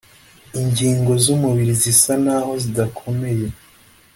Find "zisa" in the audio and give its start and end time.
1.81-2.13